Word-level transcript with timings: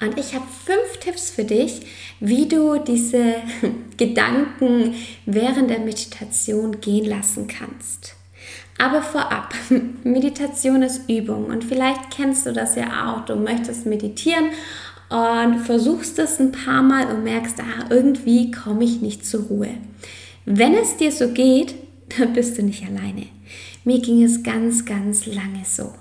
Und 0.00 0.18
ich 0.18 0.34
habe 0.34 0.44
fünf 0.64 0.98
Tipps 1.00 1.30
für 1.30 1.44
dich, 1.44 1.80
wie 2.20 2.46
du 2.46 2.78
diese 2.78 3.36
Gedanken 3.96 4.94
während 5.24 5.70
der 5.70 5.78
Meditation 5.78 6.80
gehen 6.80 7.06
lassen 7.06 7.46
kannst. 7.46 8.14
Aber 8.78 9.00
vorab, 9.00 9.54
Meditation 10.04 10.82
ist 10.82 11.08
Übung 11.08 11.46
und 11.46 11.64
vielleicht 11.64 12.10
kennst 12.10 12.44
du 12.44 12.52
das 12.52 12.76
ja 12.76 13.14
auch. 13.14 13.24
Du 13.24 13.36
möchtest 13.36 13.86
meditieren 13.86 14.50
und 15.08 15.60
versuchst 15.60 16.18
es 16.18 16.40
ein 16.40 16.52
paar 16.52 16.82
Mal 16.82 17.06
und 17.06 17.24
merkst, 17.24 17.58
ah, 17.60 17.86
irgendwie 17.88 18.50
komme 18.50 18.84
ich 18.84 19.00
nicht 19.00 19.24
zur 19.24 19.44
Ruhe. 19.44 19.70
Wenn 20.44 20.74
es 20.74 20.96
dir 20.98 21.10
so 21.10 21.28
geht, 21.28 21.74
dann 22.18 22.34
bist 22.34 22.58
du 22.58 22.62
nicht 22.62 22.84
alleine. 22.84 23.26
Mir 23.84 24.00
ging 24.00 24.22
es 24.22 24.42
ganz, 24.42 24.84
ganz 24.84 25.26
lange 25.26 25.62
so 25.64 25.94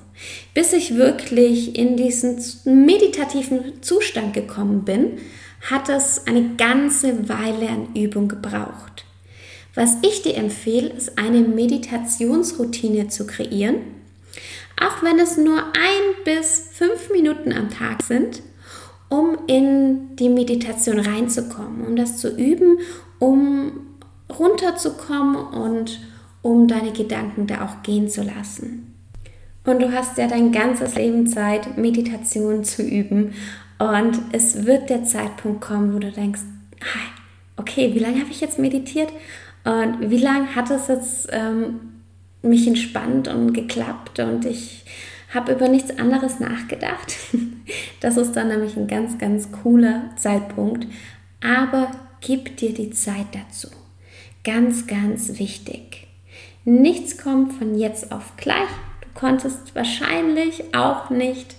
bis 0.53 0.73
ich 0.73 0.95
wirklich 0.95 1.77
in 1.77 1.97
diesen 1.97 2.37
meditativen 2.85 3.81
Zustand 3.81 4.33
gekommen 4.33 4.85
bin, 4.85 5.19
hat 5.69 5.89
es 5.89 6.27
eine 6.27 6.55
ganze 6.55 7.27
Weile 7.27 7.69
an 7.69 7.95
Übung 7.95 8.27
gebraucht. 8.27 9.05
Was 9.73 9.97
ich 10.03 10.21
dir 10.21 10.35
empfehle, 10.37 10.89
ist 10.89 11.17
eine 11.17 11.41
Meditationsroutine 11.41 13.09
zu 13.09 13.27
kreieren, 13.27 13.75
auch 14.81 15.03
wenn 15.03 15.19
es 15.19 15.37
nur 15.37 15.57
ein 15.57 16.23
bis 16.23 16.69
fünf 16.71 17.09
Minuten 17.11 17.51
am 17.51 17.69
Tag 17.69 18.03
sind, 18.03 18.41
um 19.09 19.37
in 19.47 20.15
die 20.15 20.29
Meditation 20.29 20.99
reinzukommen, 20.99 21.85
um 21.85 21.95
das 21.95 22.17
zu 22.17 22.29
üben, 22.35 22.79
um 23.19 23.71
runterzukommen 24.29 25.35
und 25.35 25.99
um 26.41 26.67
deine 26.67 26.91
Gedanken 26.91 27.47
da 27.47 27.65
auch 27.65 27.83
gehen 27.83 28.09
zu 28.09 28.23
lassen. 28.23 28.94
Und 29.65 29.81
du 29.81 29.91
hast 29.91 30.17
ja 30.17 30.27
dein 30.27 30.51
ganzes 30.51 30.95
Leben 30.95 31.27
Zeit, 31.27 31.77
Meditation 31.77 32.63
zu 32.63 32.83
üben. 32.83 33.33
Und 33.79 34.19
es 34.31 34.65
wird 34.65 34.89
der 34.89 35.03
Zeitpunkt 35.03 35.61
kommen, 35.61 35.93
wo 35.93 35.99
du 35.99 36.11
denkst, 36.11 36.41
okay, 37.57 37.93
wie 37.93 37.99
lange 37.99 38.21
habe 38.21 38.31
ich 38.31 38.41
jetzt 38.41 38.59
meditiert? 38.59 39.11
Und 39.63 40.11
wie 40.11 40.19
lange 40.19 40.55
hat 40.55 40.69
es 40.69 40.87
jetzt 40.87 41.29
ähm, 41.31 41.79
mich 42.43 42.67
entspannt 42.67 43.27
und 43.27 43.53
geklappt? 43.53 44.19
Und 44.19 44.45
ich 44.45 44.85
habe 45.33 45.53
über 45.53 45.67
nichts 45.67 45.97
anderes 45.97 46.39
nachgedacht. 46.39 47.15
Das 47.99 48.17
ist 48.17 48.33
dann 48.33 48.49
nämlich 48.49 48.77
ein 48.77 48.85
ganz, 48.85 49.17
ganz 49.17 49.51
cooler 49.51 50.11
Zeitpunkt. 50.17 50.85
Aber 51.43 51.89
gib 52.21 52.57
dir 52.57 52.71
die 52.71 52.91
Zeit 52.91 53.25
dazu. 53.31 53.69
Ganz, 54.43 54.85
ganz 54.85 55.39
wichtig. 55.39 56.05
Nichts 56.63 57.17
kommt 57.17 57.53
von 57.53 57.75
jetzt 57.75 58.11
auf 58.11 58.37
gleich 58.37 58.69
konntest 59.15 59.73
wahrscheinlich 59.73 60.75
auch 60.75 61.09
nicht 61.09 61.55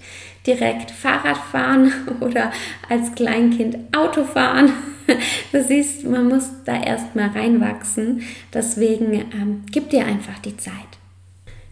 direkt 0.47 0.93
Fahrrad 0.93 1.39
fahren 1.39 1.93
oder 2.21 2.53
als 2.89 3.15
Kleinkind 3.15 3.97
Auto 3.97 4.25
fahren. 4.25 4.73
Du 5.53 5.63
siehst, 5.63 6.03
man 6.05 6.27
muss 6.27 6.51
da 6.65 6.83
erstmal 6.83 7.29
reinwachsen. 7.29 8.23
Deswegen 8.53 9.13
ähm, 9.13 9.63
gib 9.71 9.91
dir 9.91 10.05
einfach 10.05 10.41
die 10.41 10.57
Zeit. 10.57 10.73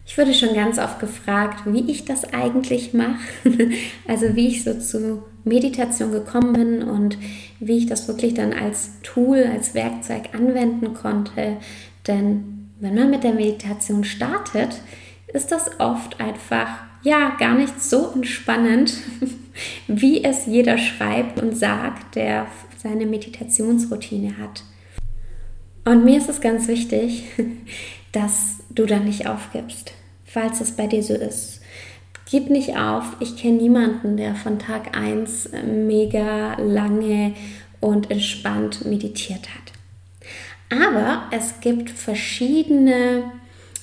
Ich 0.05 0.17
wurde 0.17 0.33
schon 0.33 0.53
ganz 0.55 0.79
oft 0.79 1.01
gefragt, 1.01 1.63
wie 1.65 1.91
ich 1.91 2.05
das 2.05 2.23
eigentlich 2.33 2.93
mache. 2.93 3.17
Also 4.07 4.37
wie 4.37 4.47
ich 4.47 4.63
so 4.63 4.79
zu 4.79 5.23
Meditation 5.43 6.13
gekommen 6.13 6.53
bin 6.53 6.83
und 6.83 7.17
wie 7.59 7.77
ich 7.77 7.87
das 7.87 8.07
wirklich 8.07 8.35
dann 8.35 8.53
als 8.53 8.91
Tool, 9.03 9.43
als 9.51 9.73
Werkzeug 9.73 10.29
anwenden 10.33 10.93
konnte. 10.93 11.57
Denn 12.07 12.69
wenn 12.79 12.95
man 12.95 13.09
mit 13.09 13.25
der 13.25 13.33
Meditation 13.33 14.05
startet, 14.05 14.81
ist 15.35 15.51
das 15.51 15.79
oft 15.79 16.19
einfach 16.19 16.67
ja 17.03 17.35
gar 17.37 17.55
nicht 17.55 17.81
so 17.81 18.11
entspannend, 18.11 18.93
wie 19.87 20.23
es 20.23 20.45
jeder 20.45 20.77
schreibt 20.77 21.41
und 21.41 21.55
sagt, 21.55 22.15
der 22.15 22.47
seine 22.77 23.05
Meditationsroutine 23.05 24.37
hat. 24.37 24.63
Und 25.85 26.03
mir 26.03 26.17
ist 26.17 26.29
es 26.29 26.41
ganz 26.41 26.67
wichtig, 26.67 27.25
dass 28.11 28.57
du 28.69 28.85
da 28.85 28.99
nicht 28.99 29.27
aufgibst, 29.27 29.93
falls 30.25 30.61
es 30.61 30.71
bei 30.71 30.87
dir 30.87 31.03
so 31.03 31.13
ist. 31.13 31.61
Gib 32.29 32.49
nicht 32.49 32.75
auf. 32.75 33.17
Ich 33.19 33.37
kenne 33.37 33.57
niemanden, 33.57 34.17
der 34.17 34.33
von 34.33 34.57
Tag 34.57 34.97
1 34.97 35.49
mega 35.63 36.59
lange 36.59 37.33
und 37.79 38.09
entspannt 38.09 38.83
meditiert 38.85 39.47
hat. 39.49 39.73
Aber 40.71 41.25
es 41.29 41.59
gibt 41.61 41.91
verschiedene 41.91 43.31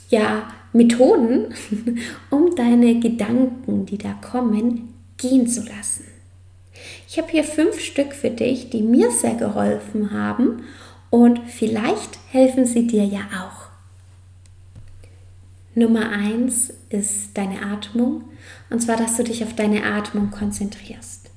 ja, 0.09 0.49
Methoden, 0.73 1.55
um 2.31 2.55
deine 2.55 3.01
Gedanken, 3.01 3.87
die 3.87 3.99
da 3.99 4.15
kommen, 4.15 4.95
gehen 5.17 5.47
zu 5.47 5.63
lassen. 5.63 6.05
Ich 7.09 7.19
habe 7.19 7.31
hier 7.31 7.45
fünf 7.45 7.81
Stück 7.81 8.15
für 8.15 8.31
dich, 8.31 8.71
die 8.71 8.83
mir 8.83 9.11
sehr 9.11 9.35
geholfen 9.35 10.11
haben 10.13 10.65
und 11.11 11.41
vielleicht 11.47 12.19
helfen 12.31 12.65
sie 12.65 12.87
dir 12.87 13.05
ja 13.05 13.21
auch. 13.39 13.63
Nummer 15.75 16.11
eins 16.11 16.73
ist 16.91 17.37
deine 17.37 17.63
Atmung 17.63 18.25
und 18.71 18.81
zwar, 18.81 18.97
dass 18.97 19.17
du 19.17 19.25
dich 19.25 19.45
auf 19.45 19.55
deine 19.55 19.85
Atmung 19.85 20.31
konzentrierst. 20.31 21.31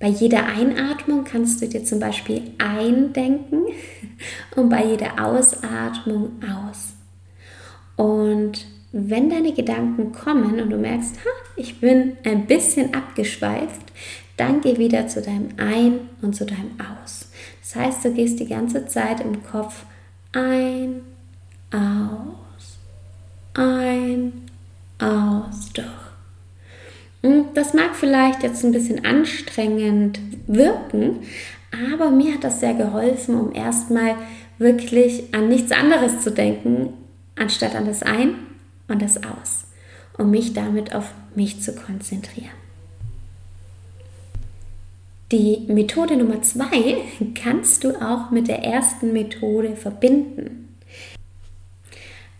Bei 0.00 0.08
jeder 0.08 0.46
Einatmung 0.46 1.24
kannst 1.24 1.62
du 1.62 1.68
dir 1.68 1.84
zum 1.84 2.00
Beispiel 2.00 2.42
eindenken 2.58 3.62
und 4.56 4.68
bei 4.68 4.84
jeder 4.84 5.24
Ausatmung 5.24 6.42
aus. 6.42 6.93
Und 7.96 8.66
wenn 8.92 9.30
deine 9.30 9.52
Gedanken 9.52 10.12
kommen 10.12 10.60
und 10.60 10.70
du 10.70 10.76
merkst, 10.76 11.16
ha, 11.24 11.30
ich 11.56 11.80
bin 11.80 12.16
ein 12.24 12.46
bisschen 12.46 12.94
abgeschweift, 12.94 13.92
dann 14.36 14.60
geh 14.60 14.78
wieder 14.78 15.06
zu 15.06 15.22
deinem 15.22 15.48
Ein 15.56 16.00
und 16.22 16.34
zu 16.34 16.44
deinem 16.44 16.72
Aus. 16.78 17.28
Das 17.60 17.76
heißt, 17.76 18.04
du 18.04 18.12
gehst 18.12 18.40
die 18.40 18.48
ganze 18.48 18.86
Zeit 18.86 19.20
im 19.20 19.42
Kopf 19.44 19.84
ein, 20.32 21.02
aus, 21.72 22.78
ein, 23.54 24.32
aus, 24.98 25.72
durch. 25.72 25.86
Und 27.22 27.54
das 27.54 27.74
mag 27.74 27.94
vielleicht 27.94 28.42
jetzt 28.42 28.64
ein 28.64 28.72
bisschen 28.72 29.04
anstrengend 29.04 30.20
wirken, 30.46 31.20
aber 31.92 32.10
mir 32.10 32.34
hat 32.34 32.44
das 32.44 32.60
sehr 32.60 32.74
geholfen, 32.74 33.34
um 33.40 33.54
erstmal 33.54 34.16
wirklich 34.58 35.34
an 35.34 35.48
nichts 35.48 35.72
anderes 35.72 36.20
zu 36.20 36.30
denken, 36.30 36.92
anstatt 37.36 37.74
an 37.74 37.86
das 37.86 38.02
Ein 38.02 38.34
und 38.88 39.02
das 39.02 39.18
Aus, 39.18 39.64
um 40.18 40.30
mich 40.30 40.52
damit 40.52 40.94
auf 40.94 41.12
mich 41.34 41.62
zu 41.62 41.74
konzentrieren. 41.74 42.50
Die 45.32 45.64
Methode 45.68 46.16
Nummer 46.16 46.42
zwei 46.42 46.96
kannst 47.34 47.84
du 47.84 48.00
auch 48.00 48.30
mit 48.30 48.48
der 48.48 48.62
ersten 48.62 49.12
Methode 49.12 49.74
verbinden. 49.74 50.68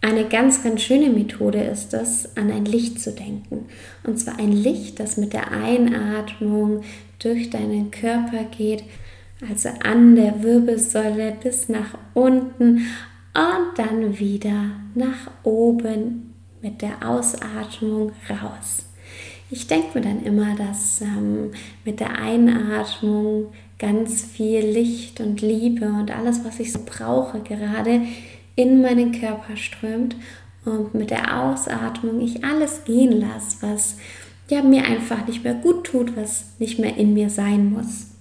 Eine 0.01 0.29
ganz, 0.29 0.63
ganz 0.63 0.83
schöne 0.83 1.09
Methode 1.09 1.63
ist 1.63 1.95
es, 1.95 2.37
an 2.37 2.51
ein 2.51 2.67
Licht 2.67 3.01
zu 3.01 3.13
denken. 3.13 3.65
Und 4.03 4.19
zwar 4.19 4.39
ein 4.39 4.53
Licht, 4.53 5.01
das 5.01 5.17
mit 5.17 5.33
der 5.33 5.51
Einatmung 5.51 6.83
durch 7.21 7.49
deinen 7.49 7.91
Körper 7.91 8.45
geht, 8.45 8.85
also 9.49 9.71
an 9.83 10.15
der 10.15 10.43
Wirbelsäule 10.43 11.37
bis 11.43 11.71
nach 11.71 11.97
unten 12.13 12.87
und 13.35 13.77
dann 13.77 14.19
wieder 14.19 14.71
nach 14.95 15.31
oben 15.43 16.35
mit 16.63 16.83
der 16.83 17.07
Ausatmung 17.07 18.13
raus. 18.31 18.87
Ich 19.51 19.67
denke 19.67 19.99
mir 19.99 20.05
dann 20.05 20.23
immer, 20.25 20.55
dass 20.57 21.01
ähm, 21.01 21.51
mit 21.85 22.01
der 22.01 22.19
Einatmung 22.19 23.53
ganz 23.79 24.23
viel 24.23 24.61
Licht 24.61 25.21
und 25.21 25.43
Liebe 25.43 25.87
und 25.87 26.11
alles, 26.11 26.45
was 26.45 26.61
ich 26.61 26.73
so 26.73 26.81
brauche, 26.85 27.41
gerade 27.41 28.03
in 28.57 28.81
meinen 28.81 29.13
Körper 29.13 29.57
strömt 29.57 30.17
und 30.65 30.95
mit 30.95 31.11
der 31.11 31.43
Ausatmung 31.43 32.21
ich 32.21 32.45
alles 32.45 32.85
gehen 32.85 33.21
lasse, 33.21 33.59
was 33.61 33.97
ja 34.49 34.63
mir 34.63 34.85
einfach 34.85 35.27
nicht 35.27 35.45
mehr 35.45 35.55
gut 35.55 35.85
tut, 35.85 36.17
was 36.17 36.59
nicht 36.59 36.79
mehr 36.79 36.97
in 36.97 37.15
mir 37.15 37.31
sein 37.31 37.71
muss. 37.73 38.14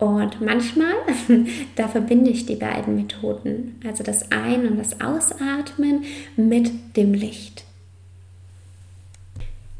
Und 0.00 0.40
manchmal, 0.40 0.94
da 1.76 1.86
verbinde 1.86 2.30
ich 2.30 2.46
die 2.46 2.56
beiden 2.56 2.96
Methoden, 2.96 3.78
also 3.86 4.02
das 4.02 4.32
Ein- 4.32 4.66
und 4.66 4.78
das 4.78 4.98
Ausatmen 5.02 6.04
mit 6.36 6.96
dem 6.96 7.12
Licht. 7.12 7.64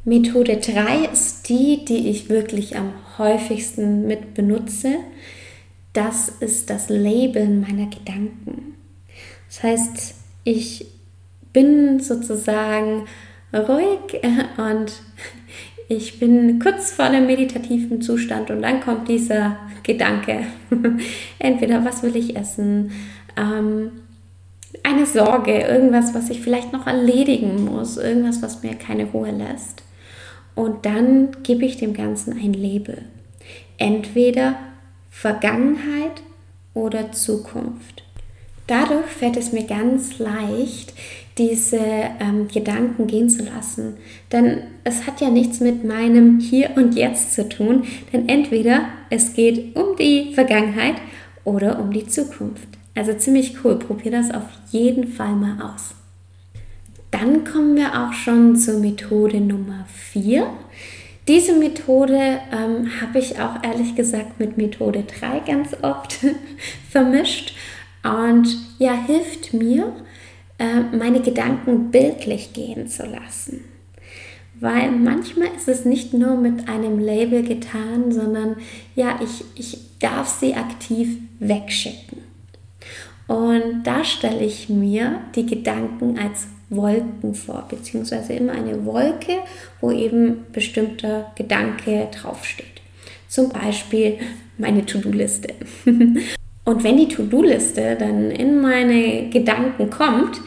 Methode 0.05 0.59
3 0.59 1.07
ist 1.11 1.49
die, 1.49 1.85
die 1.87 2.11
ich 2.11 2.29
wirklich 2.29 2.77
am 2.77 2.93
häufigsten 3.19 4.07
mit 4.07 4.35
benutze. 4.35 4.97
das 5.93 6.29
ist 6.29 6.71
das 6.71 6.89
Labeln 6.89 7.63
meiner 7.63 7.87
Gedanken. 7.87 8.75
Das 9.49 9.63
heißt, 9.63 10.15
ich 10.45 10.87
bin 11.53 11.99
sozusagen 11.99 13.07
ruhig 13.53 14.23
und 14.57 14.93
ich 15.91 16.21
bin 16.21 16.61
kurz 16.61 16.93
vor 16.93 17.07
einem 17.07 17.27
meditativen 17.27 18.01
Zustand 18.01 18.53
und 18.53 18.63
dann 18.63 18.81
kommt 18.81 19.09
dieser 19.09 19.57
Gedanke. 19.83 20.45
Entweder 21.41 21.85
was 21.85 22.05
will 22.05 22.15
ich 22.15 22.37
essen, 22.37 22.93
ähm, 23.37 23.91
eine 24.85 25.05
Sorge, 25.05 25.53
irgendwas, 25.53 26.15
was 26.15 26.31
ich 26.31 26.43
vielleicht 26.43 26.73
noch 26.73 26.87
erledigen 26.87 27.65
muss, 27.65 27.97
irgendwas, 27.97 28.41
was 28.41 28.63
mir 28.63 28.77
keine 28.77 29.07
Ruhe 29.07 29.33
lässt. 29.33 29.83
Und 30.55 30.87
dann 30.87 31.31
gebe 31.43 31.65
ich 31.65 31.77
dem 31.77 31.93
Ganzen 31.93 32.35
ein 32.35 32.53
Label. 32.53 33.03
Entweder 33.77 34.55
Vergangenheit 35.11 36.23
oder 36.73 37.11
Zukunft. 37.11 38.05
Dadurch 38.69 39.07
fällt 39.07 39.37
es 39.37 39.51
mir 39.51 39.65
ganz 39.65 40.21
leicht, 40.21 40.95
diese 41.41 41.79
ähm, 41.79 42.49
Gedanken 42.53 43.07
gehen 43.07 43.31
zu 43.31 43.43
lassen. 43.45 43.95
Denn 44.31 44.59
es 44.85 45.07
hat 45.07 45.23
ja 45.23 45.31
nichts 45.31 45.61
mit 45.61 45.85
meinem 45.85 46.39
Hier 46.39 46.73
und 46.77 46.95
Jetzt 46.95 47.35
zu 47.35 47.49
tun. 47.49 47.85
Denn 48.13 48.29
entweder 48.29 48.83
es 49.09 49.33
geht 49.33 49.75
um 49.75 49.97
die 49.97 50.35
Vergangenheit 50.35 50.97
oder 51.45 51.81
um 51.81 51.93
die 51.93 52.07
Zukunft. 52.07 52.69
Also 52.95 53.15
ziemlich 53.15 53.65
cool. 53.65 53.79
Probier 53.79 54.13
das 54.13 54.31
auf 54.31 54.45
jeden 54.71 55.09
Fall 55.09 55.35
mal 55.35 55.57
aus. 55.63 55.95
Dann 57.11 57.45
kommen 57.45 57.75
wir 57.75 58.03
auch 58.03 58.13
schon 58.13 58.55
zur 58.57 58.79
Methode 58.79 59.41
Nummer 59.41 59.87
4. 60.13 60.47
Diese 61.27 61.57
Methode 61.57 62.39
ähm, 62.53 62.91
habe 63.01 63.19
ich 63.19 63.41
auch 63.41 63.63
ehrlich 63.63 63.95
gesagt 63.95 64.39
mit 64.39 64.59
Methode 64.59 65.05
3 65.21 65.41
ganz 65.41 65.75
oft 65.81 66.19
vermischt 66.91 67.55
und 68.03 68.47
ja, 68.79 68.93
hilft 69.07 69.55
mir, 69.55 69.93
meine 70.93 71.21
Gedanken 71.21 71.91
bildlich 71.91 72.53
gehen 72.53 72.87
zu 72.89 73.05
lassen. 73.07 73.65
Weil 74.61 74.93
manchmal 74.93 75.49
ist 75.57 75.69
es 75.69 75.87
nicht 75.87 76.13
nur 76.13 76.37
mit 76.37 76.69
einem 76.69 76.99
Label 76.99 77.43
getan, 77.43 78.13
sondern 78.13 78.57
ja, 78.95 79.19
ich, 79.23 79.45
ich 79.55 79.79
darf 80.01 80.29
sie 80.29 80.55
aktiv 80.55 81.17
wegschicken. 81.39 82.19
Und 83.27 83.85
da 83.85 84.05
stelle 84.05 84.45
ich 84.45 84.69
mir 84.69 85.21
die 85.35 85.47
Gedanken 85.47 86.19
als 86.19 86.49
Wolken 86.69 87.35
vor, 87.35 87.67
beziehungsweise 87.69 88.35
immer 88.35 88.53
eine 88.53 88.85
Wolke, 88.85 89.39
wo 89.81 89.91
eben 89.91 90.47
bestimmter 90.53 91.33
Gedanke 91.37 92.09
draufsteht. 92.11 92.67
Zum 93.29 93.49
Beispiel 93.49 94.19
meine 94.59 94.85
To-Do-Liste. 94.85 95.55
Und 96.71 96.85
wenn 96.85 96.99
die 96.99 97.09
To-Do-Liste 97.09 97.97
dann 97.99 98.31
in 98.31 98.61
meine 98.61 99.29
Gedanken 99.29 99.91
kommt, 99.91 100.41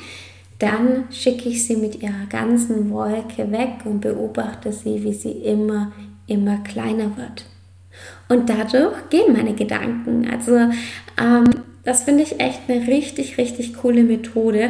dann 0.57 1.03
schicke 1.11 1.49
ich 1.49 1.65
sie 1.65 1.75
mit 1.75 2.01
ihrer 2.01 2.27
ganzen 2.29 2.89
Wolke 2.91 3.51
weg 3.51 3.83
und 3.83 3.99
beobachte 3.99 4.71
sie, 4.71 5.03
wie 5.03 5.11
sie 5.11 5.31
immer, 5.31 5.91
immer 6.25 6.59
kleiner 6.59 7.17
wird. 7.17 7.43
Und 8.29 8.49
dadurch 8.49 9.09
gehen 9.09 9.33
meine 9.33 9.53
Gedanken. 9.53 10.25
Also 10.31 10.55
ähm, 11.21 11.43
das 11.83 12.03
finde 12.03 12.23
ich 12.23 12.39
echt 12.39 12.61
eine 12.69 12.87
richtig, 12.87 13.37
richtig 13.37 13.73
coole 13.73 14.03
Methode, 14.03 14.69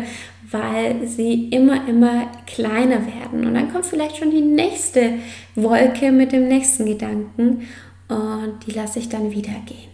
weil 0.49 1.05
sie 1.05 1.49
immer, 1.49 1.87
immer 1.87 2.31
kleiner 2.47 3.05
werden. 3.05 3.45
Und 3.45 3.53
dann 3.53 3.71
kommt 3.71 3.85
vielleicht 3.85 4.17
schon 4.17 4.31
die 4.31 4.41
nächste 4.41 5.19
Wolke 5.53 6.11
mit 6.11 6.31
dem 6.31 6.47
nächsten 6.47 6.87
Gedanken 6.87 7.67
und 8.07 8.53
die 8.65 8.71
lasse 8.71 8.97
ich 8.97 9.09
dann 9.09 9.29
wieder 9.29 9.53
gehen. 9.67 9.93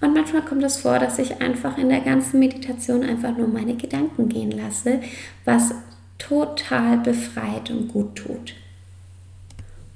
Und 0.00 0.14
manchmal 0.14 0.42
kommt 0.42 0.62
es 0.64 0.78
vor, 0.78 0.98
dass 0.98 1.18
ich 1.18 1.40
einfach 1.40 1.76
in 1.76 1.88
der 1.88 2.00
ganzen 2.00 2.40
Meditation 2.40 3.02
einfach 3.02 3.36
nur 3.36 3.48
meine 3.48 3.74
Gedanken 3.74 4.28
gehen 4.28 4.50
lasse, 4.50 5.00
was 5.44 5.74
total 6.18 6.98
befreit 6.98 7.70
und 7.70 7.88
gut 7.88 8.16
tut. 8.16 8.54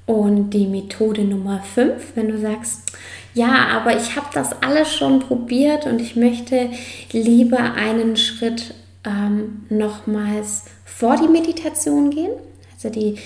Und 0.07 0.51
die 0.51 0.67
Methode 0.67 1.25
Nummer 1.25 1.61
5, 1.61 2.13
wenn 2.15 2.29
du 2.29 2.39
sagst, 2.39 2.93
ja, 3.33 3.69
aber 3.69 3.97
ich 3.97 4.17
habe 4.17 4.27
das 4.35 4.63
alles 4.63 4.95
schon 4.95 5.21
probiert 5.21 5.87
und 5.87 6.01
ich 6.01 6.15
möchte 6.15 6.71
lieber 7.13 7.75
einen 7.75 8.17
Schritt 8.17 8.75
ähm, 9.05 9.67
nochmals 9.71 10.65
vor 10.85 11.17
die 11.17 11.29
Meditation 11.29 12.11
gehen. 12.11 12.33
Also 12.75 12.91
die, 12.91 13.17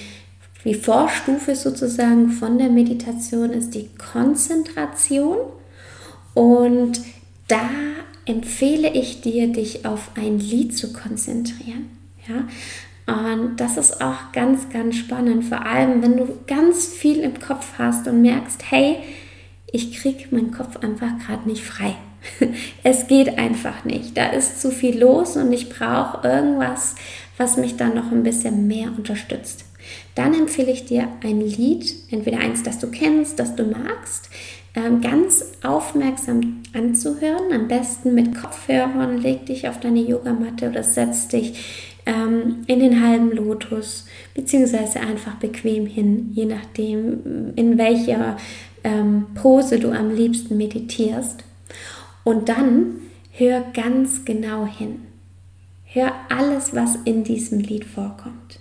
die 0.64 0.74
Vorstufe 0.74 1.56
sozusagen 1.56 2.30
von 2.30 2.58
der 2.58 2.70
Meditation 2.70 3.50
ist 3.50 3.74
die 3.74 3.90
Konzentration. 3.98 5.38
Und 6.38 7.00
da 7.48 7.68
empfehle 8.24 8.92
ich 8.94 9.22
dir, 9.22 9.48
dich 9.48 9.84
auf 9.84 10.12
ein 10.14 10.38
Lied 10.38 10.78
zu 10.78 10.92
konzentrieren. 10.92 11.90
Ja? 12.28 12.46
Und 13.12 13.56
das 13.56 13.76
ist 13.76 14.00
auch 14.00 14.30
ganz, 14.32 14.68
ganz 14.68 14.94
spannend, 14.94 15.46
vor 15.46 15.66
allem 15.66 16.00
wenn 16.00 16.16
du 16.16 16.38
ganz 16.46 16.86
viel 16.86 17.18
im 17.18 17.40
Kopf 17.40 17.66
hast 17.76 18.06
und 18.06 18.22
merkst, 18.22 18.70
hey, 18.70 18.98
ich 19.72 19.98
kriege 19.98 20.28
meinen 20.30 20.52
Kopf 20.52 20.76
einfach 20.76 21.18
gerade 21.26 21.48
nicht 21.48 21.64
frei. 21.64 21.96
Es 22.84 23.08
geht 23.08 23.36
einfach 23.36 23.84
nicht. 23.84 24.16
Da 24.16 24.28
ist 24.28 24.60
zu 24.60 24.70
viel 24.70 25.00
los 25.00 25.36
und 25.36 25.52
ich 25.52 25.68
brauche 25.68 26.24
irgendwas, 26.24 26.94
was 27.36 27.56
mich 27.56 27.76
dann 27.76 27.96
noch 27.96 28.12
ein 28.12 28.22
bisschen 28.22 28.68
mehr 28.68 28.92
unterstützt. 28.96 29.64
Dann 30.14 30.34
empfehle 30.34 30.72
ich 30.72 30.84
dir 30.84 31.08
ein 31.22 31.40
Lied, 31.40 31.94
entweder 32.10 32.38
eins, 32.38 32.62
das 32.62 32.78
du 32.78 32.90
kennst, 32.90 33.38
das 33.38 33.54
du 33.54 33.64
magst, 33.64 34.30
ähm, 34.74 35.00
ganz 35.00 35.44
aufmerksam 35.62 36.62
anzuhören. 36.74 37.52
Am 37.52 37.68
besten 37.68 38.14
mit 38.14 38.34
Kopfhörern. 38.34 39.18
Leg 39.18 39.46
dich 39.46 39.68
auf 39.68 39.80
deine 39.80 40.00
Yogamatte 40.00 40.68
oder 40.68 40.82
setz 40.82 41.28
dich 41.28 41.96
ähm, 42.06 42.64
in 42.66 42.80
den 42.80 43.02
halben 43.02 43.32
Lotus, 43.32 44.06
beziehungsweise 44.34 45.00
einfach 45.00 45.34
bequem 45.36 45.86
hin, 45.86 46.30
je 46.32 46.46
nachdem, 46.46 47.52
in 47.56 47.76
welcher 47.78 48.36
ähm, 48.84 49.26
Pose 49.34 49.78
du 49.78 49.90
am 49.90 50.14
liebsten 50.14 50.56
meditierst. 50.56 51.44
Und 52.24 52.48
dann 52.48 52.96
hör 53.32 53.62
ganz 53.74 54.24
genau 54.24 54.66
hin. 54.66 55.00
Hör 55.84 56.12
alles, 56.28 56.74
was 56.74 56.96
in 57.04 57.24
diesem 57.24 57.60
Lied 57.60 57.84
vorkommt. 57.84 58.60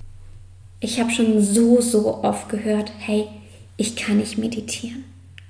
Ich 0.79 0.99
habe 0.99 1.09
schon 1.09 1.41
so, 1.41 1.81
so 1.81 2.23
oft 2.23 2.49
gehört, 2.49 2.91
hey, 2.99 3.27
ich 3.77 3.95
kann 3.95 4.17
nicht 4.17 4.37
meditieren. 4.37 5.05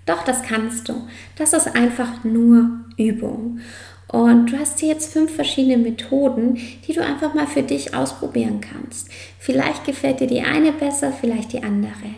Doch, 0.05 0.23
das 0.23 0.41
kannst 0.41 0.87
du. 0.87 0.93
Das 1.35 1.53
ist 1.53 1.75
einfach 1.75 2.23
nur 2.23 2.69
Übung. 2.97 3.59
Und 4.07 4.51
du 4.51 4.57
hast 4.57 4.79
hier 4.79 4.89
jetzt 4.89 5.11
fünf 5.11 5.35
verschiedene 5.35 5.77
Methoden, 5.77 6.57
die 6.87 6.93
du 6.93 7.03
einfach 7.03 7.33
mal 7.33 7.45
für 7.45 7.61
dich 7.61 7.93
ausprobieren 7.93 8.61
kannst. 8.61 9.09
Vielleicht 9.37 9.83
gefällt 9.83 10.21
dir 10.21 10.27
die 10.27 10.41
eine 10.41 10.71
besser, 10.71 11.11
vielleicht 11.11 11.51
die 11.51 11.61
andere. 11.63 12.15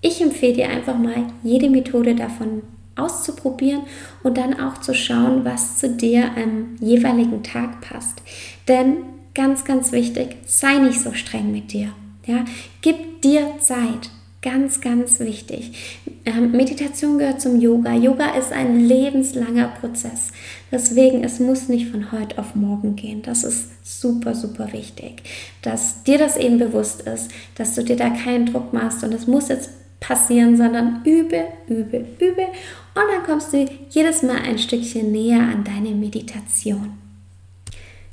Ich 0.00 0.20
empfehle 0.20 0.54
dir 0.54 0.68
einfach 0.68 0.96
mal, 0.96 1.26
jede 1.42 1.68
Methode 1.68 2.14
davon 2.14 2.62
auszuprobieren 2.94 3.82
und 4.22 4.36
dann 4.36 4.60
auch 4.60 4.78
zu 4.78 4.94
schauen, 4.94 5.44
was 5.44 5.78
zu 5.78 5.88
dir 5.88 6.30
am 6.36 6.76
jeweiligen 6.80 7.42
Tag 7.42 7.80
passt. 7.80 8.22
Denn 8.68 8.98
ganz, 9.34 9.64
ganz 9.64 9.90
wichtig, 9.90 10.36
sei 10.46 10.78
nicht 10.78 11.00
so 11.00 11.12
streng 11.12 11.50
mit 11.50 11.72
dir. 11.72 11.92
Ja? 12.26 12.44
Gib 12.80 13.22
dir 13.22 13.58
Zeit. 13.60 14.10
Ganz, 14.42 14.80
ganz 14.80 15.20
wichtig. 15.20 16.02
Ähm, 16.24 16.50
Meditation 16.50 17.16
gehört 17.16 17.40
zum 17.40 17.60
Yoga. 17.60 17.94
Yoga 17.94 18.34
ist 18.36 18.52
ein 18.52 18.80
lebenslanger 18.80 19.68
Prozess. 19.80 20.32
Deswegen, 20.72 21.22
es 21.22 21.38
muss 21.38 21.68
nicht 21.68 21.90
von 21.90 22.10
heute 22.10 22.38
auf 22.38 22.56
morgen 22.56 22.96
gehen. 22.96 23.22
Das 23.22 23.44
ist 23.44 23.68
super, 23.84 24.34
super 24.34 24.72
wichtig. 24.72 25.22
Dass 25.62 26.02
dir 26.02 26.18
das 26.18 26.36
eben 26.36 26.58
bewusst 26.58 27.02
ist, 27.02 27.30
dass 27.54 27.76
du 27.76 27.84
dir 27.84 27.94
da 27.94 28.10
keinen 28.10 28.46
Druck 28.46 28.72
machst 28.72 29.04
und 29.04 29.14
es 29.14 29.28
muss 29.28 29.48
jetzt 29.48 29.70
passieren, 30.00 30.56
sondern 30.56 31.02
übe, 31.04 31.44
übe, 31.68 31.98
übe 32.18 32.46
und 32.94 33.04
dann 33.10 33.22
kommst 33.24 33.52
du 33.52 33.66
jedes 33.90 34.22
Mal 34.22 34.38
ein 34.42 34.58
Stückchen 34.58 35.12
näher 35.12 35.40
an 35.40 35.64
deine 35.64 35.94
Meditation. 35.94 36.98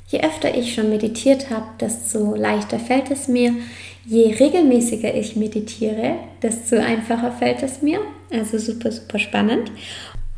Je 0.06 0.22
öfter 0.22 0.56
ich 0.56 0.74
schon 0.74 0.88
meditiert 0.88 1.50
habe, 1.50 1.66
desto 1.78 2.34
leichter 2.34 2.78
fällt 2.80 3.10
es 3.10 3.28
mir. 3.28 3.54
Je 4.04 4.34
regelmäßiger 4.34 5.14
ich 5.14 5.36
meditiere, 5.36 6.16
desto 6.42 6.76
einfacher 6.76 7.32
fällt 7.32 7.62
es 7.62 7.82
mir. 7.82 8.00
Also 8.32 8.58
super, 8.58 8.90
super 8.90 9.18
spannend. 9.18 9.70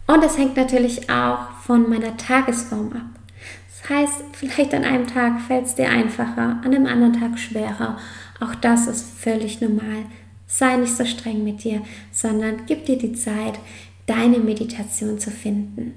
Und 0.07 0.25
es 0.25 0.37
hängt 0.37 0.57
natürlich 0.57 1.09
auch 1.11 1.51
von 1.65 1.89
meiner 1.89 2.17
Tagesform 2.17 2.93
ab. 2.93 3.21
Das 3.69 3.91
heißt, 3.91 4.23
vielleicht 4.33 4.75
an 4.75 4.85
einem 4.85 5.07
Tag 5.07 5.41
fällt 5.41 5.67
es 5.67 5.75
dir 5.75 5.89
einfacher, 5.89 6.61
an 6.63 6.67
einem 6.67 6.87
anderen 6.87 7.19
Tag 7.19 7.39
schwerer. 7.39 7.99
Auch 8.41 8.55
das 8.57 8.87
ist 8.87 9.07
völlig 9.19 9.61
normal. 9.61 10.05
Sei 10.47 10.77
nicht 10.77 10.97
so 10.97 11.05
streng 11.05 11.45
mit 11.45 11.65
dir, 11.65 11.83
sondern 12.13 12.67
gib 12.67 12.85
dir 12.87 12.99
die 12.99 13.15
Zeit, 13.15 13.59
deine 14.07 14.39
Meditation 14.39 15.19
zu 15.19 15.31
finden. 15.31 15.95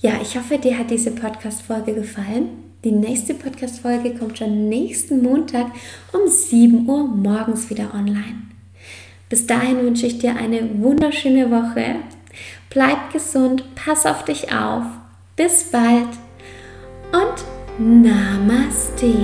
Ja, 0.00 0.20
ich 0.20 0.36
hoffe, 0.36 0.58
dir 0.58 0.78
hat 0.78 0.90
diese 0.90 1.10
Podcast-Folge 1.10 1.94
gefallen. 1.94 2.63
Die 2.84 2.92
nächste 2.92 3.32
Podcast-Folge 3.32 4.14
kommt 4.14 4.36
schon 4.36 4.68
nächsten 4.68 5.22
Montag 5.22 5.68
um 6.12 6.28
7 6.28 6.86
Uhr 6.86 7.06
morgens 7.08 7.70
wieder 7.70 7.94
online. 7.94 8.42
Bis 9.30 9.46
dahin 9.46 9.78
wünsche 9.78 10.06
ich 10.06 10.18
dir 10.18 10.36
eine 10.36 10.82
wunderschöne 10.82 11.50
Woche. 11.50 11.96
bleib 12.68 13.10
gesund, 13.10 13.64
pass 13.74 14.04
auf 14.04 14.26
dich 14.26 14.54
auf. 14.54 14.84
Bis 15.34 15.70
bald 15.70 16.08
und 17.12 18.02
Namaste. 18.02 19.14